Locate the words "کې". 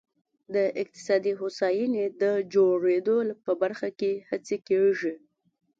3.99-4.11